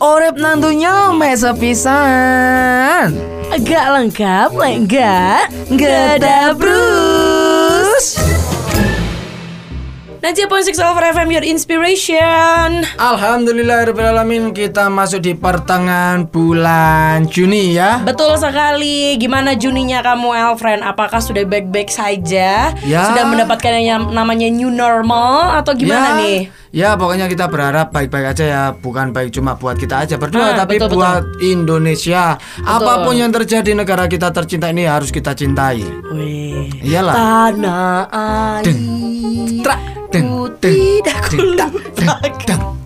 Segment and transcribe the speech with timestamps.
[0.00, 3.12] Orep nantunya mesa pisan.
[3.52, 5.52] Agak lengkap, enggak?
[5.68, 8.16] Enggak ada Bruce.
[10.18, 12.88] Najia Point Six Over FM Your Inspiration.
[12.96, 18.00] Alhamdulillahirrahmanirrahim kita masuk di pertengahan bulan Juni ya.
[18.02, 19.14] Betul sekali.
[19.20, 20.82] Gimana Juninya kamu, Elfriend?
[20.82, 22.74] Apakah sudah baik-baik saja?
[22.82, 23.02] Ya.
[23.12, 26.38] Sudah mendapatkan yang namanya new normal atau gimana ya, nih?
[26.68, 28.62] Ya pokoknya kita berharap baik-baik aja ya.
[28.76, 32.36] Bukan baik cuma buat kita aja berdua Ah, Tapi betul, buat Indonesia.
[32.60, 35.80] Apa pun yang terjadi negara kita tercinta ini harus kita cintai.
[36.12, 36.68] Wih.
[36.84, 37.14] Iyalah.
[37.16, 38.64] Tanah air.
[38.64, 39.68] Deng,
[40.08, 40.28] deng,
[40.60, 41.20] tidak
[42.48, 42.77] deng.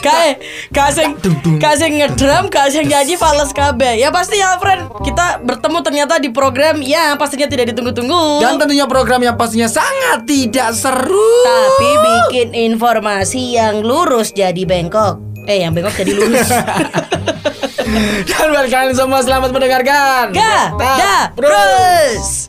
[0.00, 0.40] Kae,
[0.72, 1.16] kasing
[1.60, 4.00] kasing ngedrum, kasing nyanyi fals KB.
[4.00, 4.88] Ya pasti ya, friend.
[5.04, 8.40] Kita bertemu ternyata di program yang pastinya tidak ditunggu-tunggu.
[8.40, 15.20] Dan tentunya program yang pastinya sangat tidak seru Tapi bikin informasi yang lurus jadi bengkok.
[15.44, 16.48] Eh, yang bengkok jadi lurus.
[18.30, 22.39] Dan buat kalian semua selamat mendengarkan Ga, da, terus.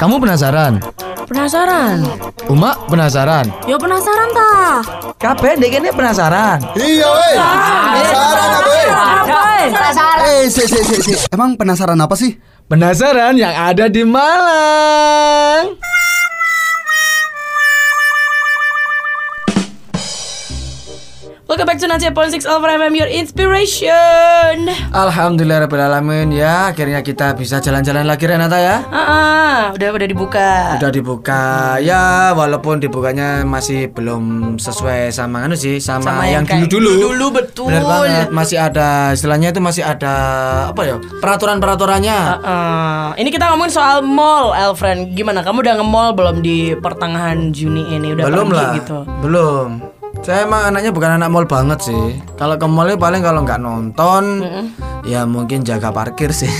[0.00, 0.80] Kamu penasaran?
[1.28, 2.00] Penasaran?
[2.48, 3.46] Uma penasaran?
[3.68, 4.52] Ya penasaran ta?
[5.20, 7.36] Kabeh dek ini penasaran Iya, weh.
[7.36, 8.88] Penasaran apa, weh?
[10.20, 11.12] Eh, si, si, si, si.
[11.28, 12.40] Emang penasaran apa sih?
[12.72, 15.76] Penasaran yang ada di Malang
[21.50, 24.70] Welcome back to Najia Point Six Over FM Your Inspiration.
[24.94, 30.78] Alhamdulillahirrahmanirrahim ya Akhirnya kita bisa jalan-jalan lagi Renata ya Ah, ah, udah udah dibuka.
[30.78, 31.42] Udah dibuka
[31.82, 37.18] ya walaupun dibukanya masih belum sesuai sama anu sih sama, yang kayak dulu-dulu.
[37.18, 37.66] dulu, betul.
[37.66, 40.14] Bener banget masih ada istilahnya itu masih ada
[40.70, 42.18] apa ya peraturan-peraturannya.
[42.30, 43.06] Ah, ah.
[43.18, 45.18] ini kita ngomongin soal mall, Elfriend.
[45.18, 45.42] Gimana?
[45.42, 48.14] Kamu udah nge-mall belum di pertengahan Juni ini?
[48.14, 49.02] Udah belum lah, gitu?
[49.18, 49.89] belum.
[50.20, 52.20] Saya emang anaknya bukan anak mall banget sih.
[52.36, 54.44] Kalau ke mall paling kalau nggak nonton,
[55.08, 56.50] ya mungkin jaga parkir sih.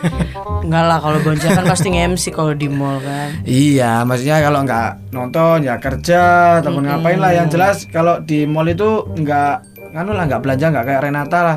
[0.64, 3.44] Enggak lah, kalau Bonja kan pasti nge-MC kalau di mall kan.
[3.44, 6.22] Iya, maksudnya kalau nggak nonton ya kerja
[6.64, 7.36] ataupun ngapain lah.
[7.36, 9.54] Yang jelas kalau di mall itu nggak
[9.92, 11.56] nganu lah nggak belanja nggak kayak Renata lah.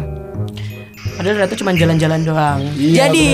[1.17, 2.59] Padahal itu cuma jalan-jalan doang.
[2.77, 3.25] Iya, Jadi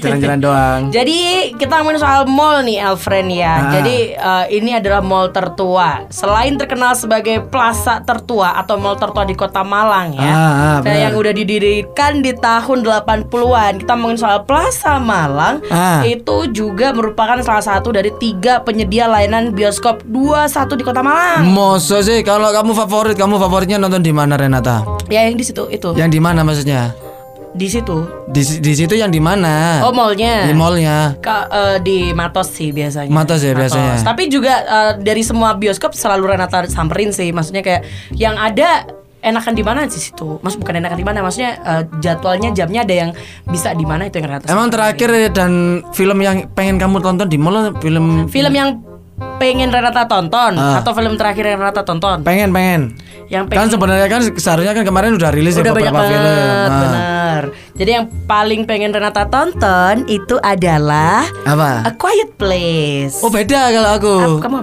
[0.00, 0.80] jalan-jalan doang.
[0.88, 1.20] Jadi
[1.60, 3.52] kita ngomongin soal mall nih Elfriend ya.
[3.52, 3.72] Ah.
[3.76, 6.08] Jadi eh, ini adalah mall tertua.
[6.08, 10.32] Selain terkenal sebagai plaza tertua atau mall tertua di Kota Malang ya.
[10.32, 13.84] Ah, ah, yang udah didirikan di tahun 80-an.
[13.84, 15.60] Kita ngomongin soal Plaza Malang.
[15.68, 16.00] Ah.
[16.08, 21.44] Itu juga merupakan salah satu dari tiga penyedia layanan bioskop 21 di Kota Malang.
[21.44, 24.80] Moso sih kalau kamu favorit, kamu favoritnya nonton di mana Renata?
[25.12, 25.92] Ya yang di situ itu.
[25.92, 27.11] Yang di mana maksudnya?
[27.52, 27.96] Di situ.
[28.26, 29.84] Di di situ yang di mana?
[29.84, 30.48] Oh mallnya.
[30.48, 31.12] Di mallnya.
[31.18, 33.12] Ka- eh, di Matos sih biasanya.
[33.12, 34.00] Matos ya biasanya.
[34.00, 37.28] Tapi juga eh, dari semua bioskop selalu Renata samperin sih.
[37.28, 38.88] Maksudnya kayak yang ada
[39.20, 40.40] enakan di mana di situ.
[40.40, 43.10] Mas bukan enakan di mana, maksudnya eh, jadwalnya jamnya ada yang
[43.44, 44.48] bisa di mana itu yang Renata.
[44.48, 45.52] Emang terakhir dan
[45.92, 48.80] film yang pengen kamu tonton di mall film film yang
[49.38, 50.80] pengen Renata tonton Ah.
[50.80, 52.24] atau film terakhir yang Renata tonton?
[52.24, 52.96] pengen pengen.
[53.28, 56.18] Yang Kan pengen sebenarnya kan seharusnya kan kemarin udah rilis ya udah banyak beberapa banget,
[56.18, 56.92] film.
[56.92, 57.21] Ah.
[57.42, 57.50] Bener.
[57.74, 61.82] Jadi yang paling pengen Renata tonton itu adalah Apa?
[61.82, 63.18] A Quiet Place.
[63.18, 64.14] Oh beda kalau aku.
[64.14, 64.58] Ah, kamu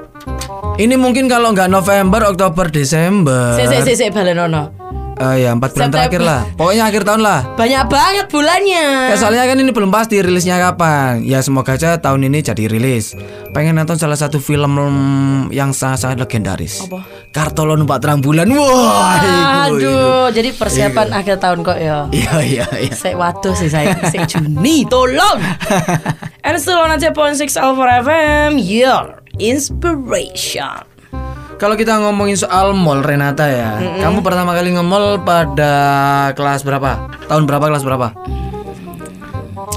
[0.80, 3.60] Ini mungkin kalau nggak November, Oktober, Desember.
[3.60, 4.72] si si si si balenono.
[5.20, 6.00] Eh, ya empat bulan September.
[6.00, 6.42] terakhir lah.
[6.56, 7.40] Pokoknya akhir tahun lah.
[7.60, 8.86] Banyak banget bulannya.
[9.12, 11.28] Ya, soalnya kan ini belum pasti rilisnya kapan.
[11.28, 13.20] Ya semoga aja tahun ini jadi rilis.
[13.52, 14.72] Pengen nonton salah satu film
[15.52, 16.88] yang sangat-sangat legendaris.
[16.88, 17.04] Apa?
[17.36, 18.48] Kartolo numpak terang bulan.
[18.48, 19.76] Wah, iku.
[19.76, 22.08] Aduh, jadi persiapan akhir tahun kok ya.
[22.10, 22.94] Iya iya iya.
[22.96, 25.38] Saya waduh sih saya saya Juni, tolong.
[26.48, 30.89] And still on point six over FM, your inspiration.
[31.60, 35.74] Kalau kita ngomongin soal mall Renata ya, kamu pertama kali nge-mall pada
[36.32, 37.12] kelas berapa?
[37.28, 38.16] Tahun berapa kelas berapa?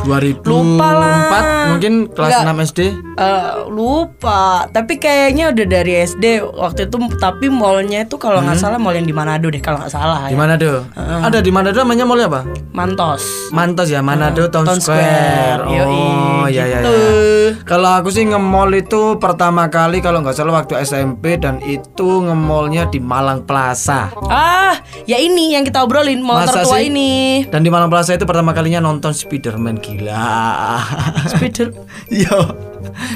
[0.02, 1.70] 2004 Lupa lah.
[1.70, 2.54] mungkin kelas Enggak.
[2.58, 2.80] 6 SD.
[3.12, 6.96] Eh, lupa, tapi kayaknya udah dari SD waktu itu.
[7.14, 10.34] Tapi mallnya itu kalau nggak salah mall yang di Manado deh, kalau nggak salah Di
[10.34, 10.38] ya.
[10.38, 10.72] Manado.
[10.96, 12.40] Ada di Manado namanya mallnya apa?
[12.72, 13.22] Mantos.
[13.50, 15.62] Mantos ya, Manado Town, Town Square.
[15.62, 15.62] Square.
[15.70, 16.00] Yoi,
[16.42, 16.78] Oh, iya iya.
[16.80, 16.90] gitu.
[16.90, 17.62] iya.
[17.62, 22.88] Kalau aku sih nge-mall itu pertama kali kalau nggak salah waktu SMP dan itu nge-mallnya
[22.88, 24.10] di Malang Plaza.
[24.26, 24.74] Ah,
[25.04, 26.88] ya ini yang kita obrolin mall Masa tertua sih?
[26.88, 27.44] ini.
[27.46, 30.80] Dan di Malang Plaza itu pertama kalinya nonton Spiderman gila.
[31.28, 31.68] Spider
[32.24, 32.38] Yo,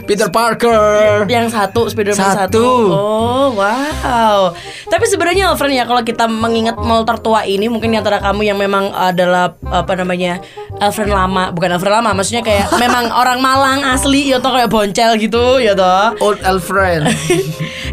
[0.05, 1.25] Peter Parker.
[1.29, 2.37] yang satu Spiderman satu.
[2.49, 2.67] Satu.
[2.93, 4.53] Oh, wow.
[4.87, 8.93] Tapi sebenarnya Alfred ya kalau kita mengingat mall tertua ini mungkin antara kamu yang memang
[8.95, 10.41] adalah apa namanya
[10.77, 15.17] Elfriend lama, bukan Elfriend lama, maksudnya kayak memang orang Malang asli ya toh kayak boncel
[15.17, 16.13] gitu ya toh.
[16.21, 17.09] Old Elfriend.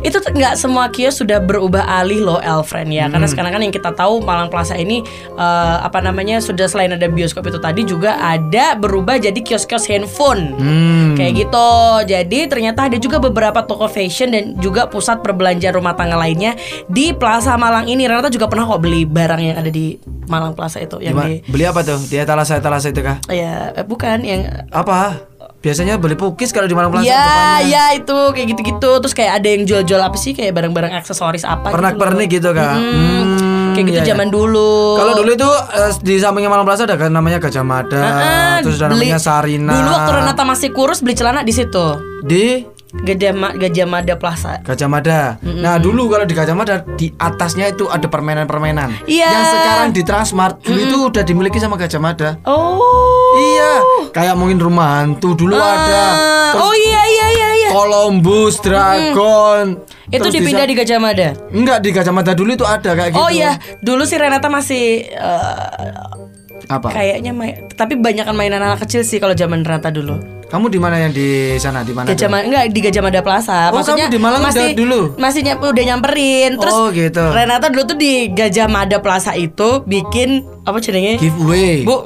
[0.03, 3.95] itu nggak semua kios sudah berubah alih loh Elfriend ya karena sekarang kan yang kita
[3.95, 4.99] tahu Malang Plaza ini
[5.31, 10.55] eh, apa namanya sudah selain ada bioskop itu tadi juga ada berubah jadi kios-kios handphone
[10.59, 11.15] Hmm.
[11.15, 11.69] kayak gitu
[12.03, 17.15] jadi ternyata ada juga beberapa toko fashion dan juga pusat perbelanjaan rumah tangga lainnya di
[17.15, 19.95] Plaza Malang ini Renata juga pernah kok beli barang yang ada di
[20.27, 21.29] Malang Plaza itu yang Gimana?
[21.29, 21.99] di Beli apa tuh?
[21.99, 23.17] Di etalase etalase itu kah?
[23.27, 25.29] ya eh, bukan yang Apa?
[25.59, 27.63] Biasanya beli pukis kalau di Malang Plaza Ya, depannya.
[27.65, 28.91] ya itu kayak gitu-gitu.
[28.99, 32.75] Terus kayak ada yang jual-jual apa sih kayak barang-barang aksesoris apa Pernak-pernik gitu kak.
[32.75, 34.11] Hmm, Kayak gitu iya, iya.
[34.11, 34.99] zaman dulu.
[34.99, 38.75] Kalau dulu itu eh, di sampingnya Malang Plaza ada kan namanya Gajah Mada, Ah, terus
[38.77, 39.71] ada beli- namanya Sarina.
[39.71, 41.85] Dulu waktu Renata masih kurus beli celana di situ.
[42.21, 44.61] di Gajah Ma- Gajah Mada Plaza.
[44.61, 45.41] Gajah Mada.
[45.41, 49.09] Nah dulu kalau di Gajah Mada di atasnya itu ada permainan-permainan.
[49.09, 49.33] Iya.
[49.33, 52.29] Yang sekarang di Transmart dulu itu udah dimiliki sama Gajah Mada.
[52.45, 53.33] Oh.
[53.33, 53.71] Iya,
[54.13, 56.05] kayak mungkin rumah hantu dulu ada.
[56.05, 57.69] Ah, Terus oh iya iya iya iya.
[57.73, 59.81] Columbus, Dragon.
[60.13, 61.29] Itu Terus dipindah di Gajah Mada.
[61.49, 63.25] Enggak di Gajah Mada dulu itu ada kayak gitu.
[63.25, 66.93] Oh iya, dulu sih Renata masih eh, Apa?
[66.93, 67.33] kayaknya
[67.73, 70.42] tapi banyakan mainan anak kecil sih kalau zaman Renata dulu.
[70.53, 71.81] Kamu di mana yang di sana?
[71.81, 72.05] Di mana?
[72.05, 72.29] Gajah?
[72.29, 73.73] Mada enggak di Gajah Mada Plaza.
[73.73, 74.99] Oh, Maksudnya kamu di Malang udah masih dulu?
[75.17, 76.51] Masih nyam- udah nyamperin.
[76.61, 77.25] Terus Oh, gitu.
[77.25, 81.17] Renata dulu tuh di Gajah Mada Plaza itu bikin apa jenenge?
[81.17, 81.81] Giveaway.
[81.81, 82.05] Bu,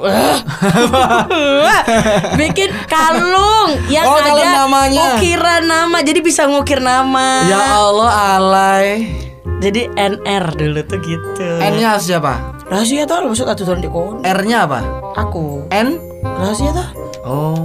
[2.40, 5.20] bikin kalung yang Oh, ada namanya.
[5.20, 7.44] ukiran nama, jadi bisa ngukir nama.
[7.44, 9.12] Ya Allah, alay.
[9.60, 11.44] Jadi NR dulu tuh gitu.
[11.60, 12.56] N-nya siapa?
[12.64, 14.24] Rahasia tuh maksud atuh di kon.
[14.24, 14.80] R-nya apa?
[15.20, 15.68] Aku.
[15.68, 16.07] N?
[16.36, 16.88] Rahasia tuh.
[17.24, 17.56] Oh,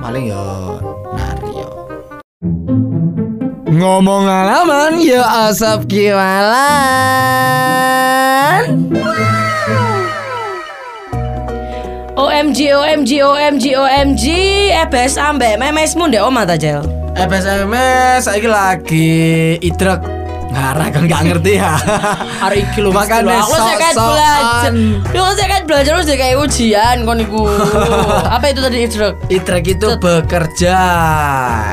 [0.00, 0.40] paling ya
[1.12, 1.68] Nario.
[3.68, 5.20] Ngomong alaman ya
[5.52, 6.56] asap kiwalan.
[12.16, 14.24] OMG OMG OMG OMG
[14.72, 16.84] EBS ambek memesmu ndek oma ta Jel.
[17.16, 20.00] FSMS saya lagi idrek
[20.50, 21.78] ngarah kan nggak ngerti ya.
[22.42, 24.70] Hari iki lho Makanya Aku saya kan belajar.
[25.14, 27.46] Lu saya kan belajar terus kayak ujian kon iku.
[28.34, 29.14] Apa itu tadi idruk?
[29.30, 30.76] Idrek itu bekerja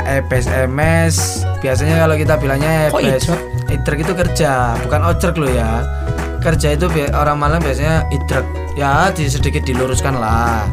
[0.06, 3.34] EPSMS Biasanya kalau kita bilangnya EPS?
[3.74, 5.82] Idrek itu kerja Bukan ojek loh ya
[6.40, 10.70] Kerja itu bi- orang Malang biasanya idrek Ya di, sedikit diluruskan lah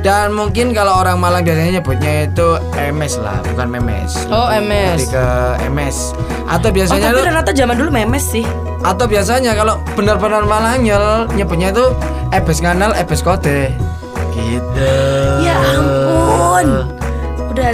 [0.00, 4.98] Dan mungkin kalau orang Malang biasanya nyebutnya itu MS lah Bukan memes Oh, MS.
[4.98, 5.26] Lebih ke
[5.68, 5.96] MS
[6.44, 8.44] Atau Oh, biasanya tapi tuh Renata zaman dulu memes sih.
[8.82, 11.86] Atau biasanya kalau benar-benar Malang nyel Nyebutnya itu
[12.30, 13.70] EBS nganal EBS kode
[14.30, 14.92] Gitu
[15.40, 16.92] Ya ampun.
[17.48, 17.68] Udah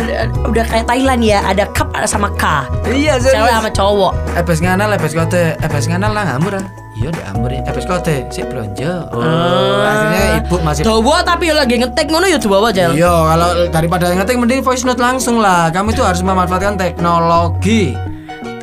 [0.46, 2.70] udah kayak Thailand ya, ada cup sama K.
[2.87, 4.12] Iya Cewek sama cowok.
[4.38, 6.64] Ebes nganal, ebes kote, ebes nganal lah ngamur ah.
[6.93, 9.09] Iya udah ambur ya, ebes kote, si belanja.
[9.17, 10.85] Oh, akhirnya ibu masih.
[10.85, 12.93] Dawa tapi ya lagi ngetek ngono ya dawa Jel.
[12.93, 15.73] Iya, kalau daripada ngetik mending voice note langsung lah.
[15.73, 17.97] Kamu itu harus memanfaatkan teknologi.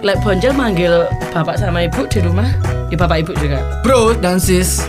[0.05, 2.47] Lek Bonjel manggil bapak sama ibu di rumah,
[2.87, 3.65] di bapak ibu juga.
[3.81, 4.85] Bro dan sis.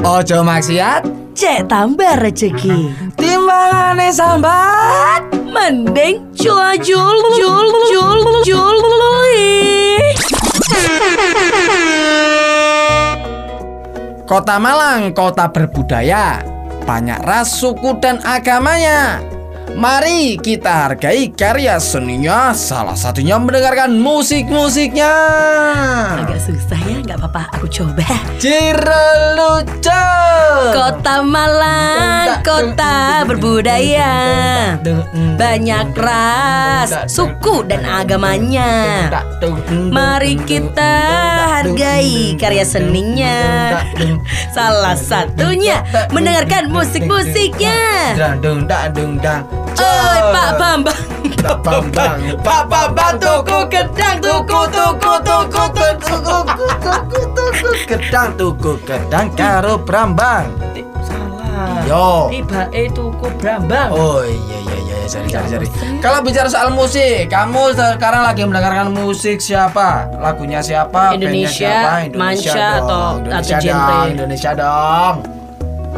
[0.00, 1.04] Ojo maksiat,
[1.36, 2.88] Cek tambah rezeki.
[3.20, 5.28] timbangane sambat.
[5.50, 8.76] Mending jul jul jul jul jul
[14.30, 16.38] Kota Malang, kota berbudaya,
[16.86, 19.18] banyak ras, suku dan agamanya.
[19.74, 25.14] Mari kita hargai karya seninya, salah satunya mendengarkan musik-musiknya.
[26.22, 27.58] Agak susah ya, nggak apa-apa.
[27.58, 28.06] Aku coba.
[28.38, 30.06] Ciro lucu.
[30.78, 31.79] Kota Malang,
[32.42, 34.12] kota berbudaya.
[35.36, 39.08] Banyak ras, suku dan agamanya.
[39.70, 40.92] Mari kita
[41.60, 43.38] hargai karya seninya.
[44.50, 48.14] Salah satunya mendengarkan musik-musiknya.
[49.80, 51.02] Oi Pak Bambang.
[51.40, 58.76] Pak Bambang, Pak Bambang tuku gedang, tuku tuku tuku tuku tuku tuku tuku gedang, tuku
[58.84, 60.52] gedang karo Brambang.
[61.60, 61.84] Salah.
[61.84, 62.08] Yo.
[62.32, 63.90] Tiba itu ku Brambang.
[63.92, 65.66] Oh iya iya iya cari cari cari.
[66.00, 70.08] Kalau bicara soal musik, kamu sekarang lagi mendengarkan musik siapa?
[70.16, 71.12] Lagunya siapa?
[71.12, 72.16] Indonesia, siapa?
[72.16, 72.80] Manca dong.
[72.80, 73.90] atau- Indonesia atau genre?
[73.92, 75.16] dong, Indonesia dong.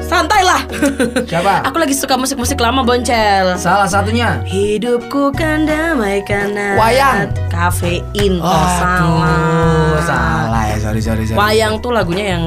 [0.02, 0.60] Santai lah.
[1.30, 1.62] Siapa?
[1.62, 3.54] Aku lagi suka musik-musik lama boncel.
[3.54, 4.40] Salah satunya.
[4.42, 7.30] Hidupku kan damai karena Wayang.
[7.48, 8.40] kafein.
[8.40, 10.00] Oh, salah.
[10.02, 11.38] salah ya, sorry sorry sorry.
[11.38, 12.44] Wayang tuh lagunya yang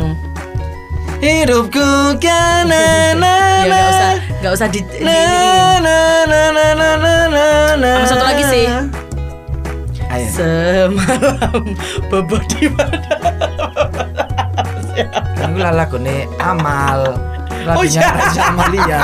[1.23, 2.83] hidupku kan na
[3.21, 3.33] na
[3.67, 3.83] ya
[4.41, 7.15] nggak usah di na na na na na na
[7.79, 8.67] na sama satu lagi sih.
[10.05, 10.27] Ayo.
[10.31, 11.75] semalam
[12.07, 13.15] bobo di mana?
[15.43, 17.19] Aku lalakone amal.
[17.65, 18.43] Oh, Lagunya oh, iya.
[18.53, 19.01] Amalia.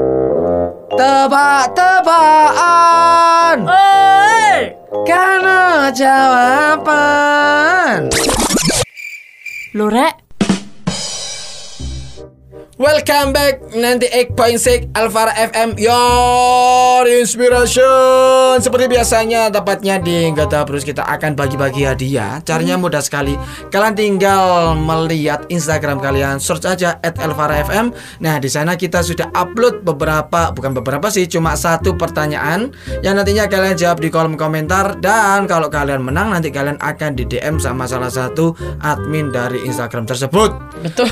[0.98, 3.58] Tebak-tebakan.
[5.02, 8.06] Karena jawaban.
[9.74, 10.21] Lurek
[12.82, 18.58] Welcome back 98.6 Alvara FM Your Inspiration.
[18.58, 22.42] Seperti biasanya tepatnya di Gata Terus kita akan bagi-bagi hadiah.
[22.42, 23.38] Caranya mudah sekali.
[23.70, 29.30] Kalian tinggal melihat Instagram kalian Search aja at Alvara FM Nah di sana kita sudah
[29.30, 34.98] upload beberapa Bukan beberapa sih Cuma satu pertanyaan Yang nantinya kalian jawab di kolom komentar.
[34.98, 40.02] Dan kalau kalian menang Nanti kalian akan di DM sama salah satu admin dari Instagram
[40.02, 40.50] tersebut.
[40.82, 41.06] Betul.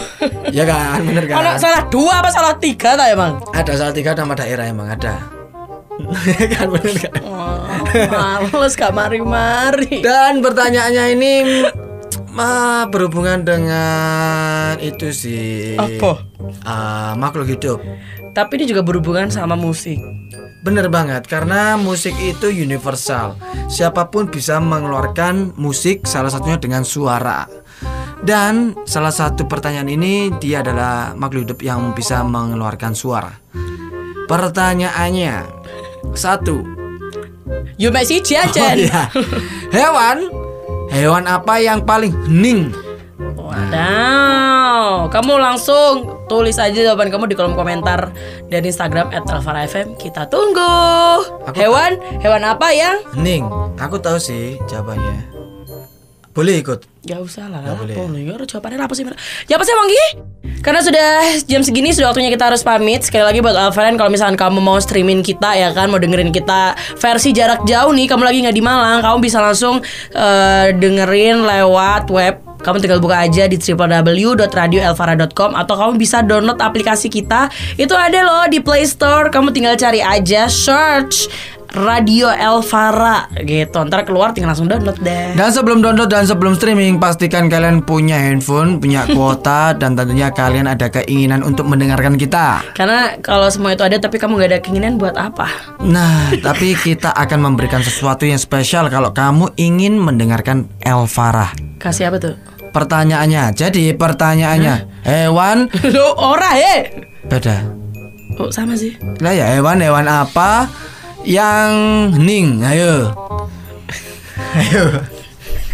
[0.50, 1.06] Ya kan?
[1.06, 3.36] Bener kan salah dua apa salah tiga tak emang?
[3.52, 5.40] ada salah tiga nama daerah emang ada.
[6.56, 7.12] Kan bener kan?
[7.28, 10.00] Oh, males gak mari-mari.
[10.00, 11.32] Dan pertanyaannya ini
[12.32, 15.76] mah berhubungan dengan itu sih.
[15.76, 16.24] Apa?
[16.64, 17.78] Ah, makhluk hidup.
[18.32, 20.00] Tapi ini juga berhubungan sama musik.
[20.64, 23.36] Bener banget karena musik itu universal.
[23.68, 27.59] Siapa pun bisa mengeluarkan musik salah satunya dengan suara
[28.20, 33.32] Dan salah satu pertanyaan ini dia adalah makhluk hidup yang bisa mengeluarkan suara.
[34.28, 35.58] Pertanyaannya
[36.12, 36.62] Satu.
[37.80, 39.08] Yuk Mbak Siji Oh iya.
[39.74, 40.28] Hewan
[40.92, 42.70] Hewan apa yang paling hening?
[43.36, 48.12] Wadaw Kamu langsung tulis aja jawaban kamu di kolom komentar
[48.46, 51.24] Dan Instagram at Alvara FM Kita tunggu.
[51.56, 53.46] Hewan Hewan apa yang Hening.
[53.80, 55.24] Aku tahu sih jawabannya.
[56.36, 56.89] Boleh ikut?
[57.00, 57.96] Gak usah lah Gak boleh.
[58.28, 59.08] Gak jawabannya apa sih
[59.48, 60.06] Ya apa sih Gi?
[60.60, 61.08] Karena sudah
[61.48, 64.76] jam segini Sudah waktunya kita harus pamit Sekali lagi buat Alvaren Kalau misalkan kamu mau
[64.76, 68.60] streaming kita ya kan Mau dengerin kita versi jarak jauh nih Kamu lagi nggak di
[68.60, 69.80] Malang Kamu bisa langsung
[70.12, 77.08] eh, dengerin lewat web kamu tinggal buka aja di www.radioelvara.com atau kamu bisa download aplikasi
[77.08, 77.48] kita.
[77.80, 79.32] Itu ada loh di Play Store.
[79.32, 81.32] Kamu tinggal cari aja search
[81.74, 83.78] Radio Elvara gitu.
[83.86, 85.38] Ntar keluar tinggal langsung download deh.
[85.38, 90.66] Dan sebelum download dan sebelum streaming Pastikan kalian punya handphone Punya kuota Dan tentunya kalian
[90.66, 94.98] ada keinginan untuk mendengarkan kita Karena kalau semua itu ada tapi kamu gak ada keinginan
[94.98, 95.46] buat apa?
[95.82, 102.18] Nah tapi kita akan memberikan sesuatu yang spesial Kalau kamu ingin mendengarkan Elvara Kasih apa
[102.18, 102.34] tuh?
[102.74, 106.76] Pertanyaannya Jadi pertanyaannya Hewan Lo ora he.
[107.30, 107.80] Beda
[108.40, 108.96] Oh sama sih.
[109.20, 110.64] Lah ya hewan-hewan apa
[111.24, 111.72] Yang
[112.16, 113.12] hening Ayo.
[114.60, 114.84] Ayo.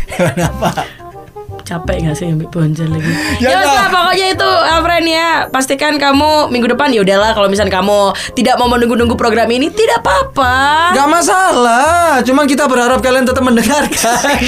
[0.16, 0.95] Hewan apa
[1.66, 3.10] Capek gak sih ambil bonjol lagi?
[3.42, 5.50] Ya ya lah, pokoknya itu Alfred ya.
[5.50, 10.06] Pastikan kamu minggu depan ya udahlah kalau misalnya kamu tidak mau menunggu-nunggu program ini tidak
[10.06, 10.54] apa-apa.
[10.94, 14.38] Gak masalah Cuman kita berharap kalian tetap mendengarkan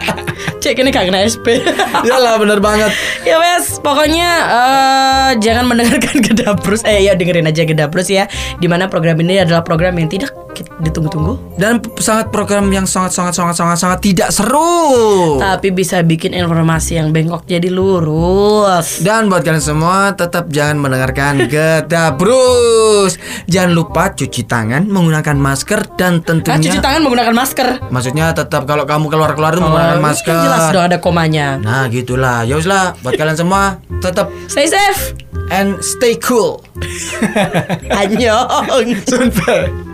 [0.64, 1.60] Cek ini gak kena SP.
[2.08, 2.88] Iyalah bener banget
[3.22, 6.80] ya wes, pokoknya eh, jangan mendengarkan Gedabrus.
[6.88, 8.24] Eh ya dengerin aja Gedabrus ya.
[8.56, 10.32] Di mana program ini adalah program yang tidak
[10.78, 11.56] ditunggu-tunggu.
[11.56, 17.44] Dan sangat program yang sangat-sangat sangat-sangat sangat tidak seru Tapi bisa bikin informasi yang bengkok
[17.44, 19.00] jadi lurus.
[19.00, 23.16] Dan buat kalian semua tetap jangan mendengarkan Gedabrus
[23.46, 27.68] Jangan lupa cuci tangan menggunakan masker Dan Kan tentunya cuci tangan menggunakan masker.
[27.88, 31.56] Maksudnya tetap kalau kamu keluar-keluar itu menggunakan Oh, masker kan Jelas dong ada komanya.
[31.56, 35.14] Nah gitulah Ya lah buat kalian semua Tetap Stay safe.
[35.50, 36.64] and stay cool
[37.92, 39.04] Anyong.
[39.04, 39.91] Sumpah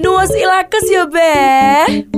[0.00, 1.32] Nuas ilakes ya be.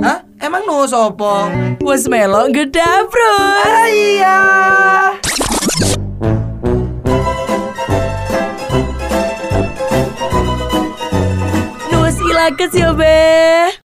[0.01, 0.19] Hah?
[0.39, 1.47] Emang no sopo?
[1.83, 3.91] Was melo gedabrus.
[3.91, 4.39] Iya
[11.91, 13.82] Nuas ilakes ya be.